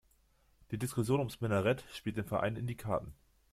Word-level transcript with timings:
Die 0.71 0.79
Diskussion 0.79 1.19
ums 1.19 1.41
Minarett 1.41 1.83
spielt 1.93 2.17
dem 2.17 2.25
Verein 2.25 2.55
in 2.55 2.65
die 2.65 2.73
Karten. 2.75 3.13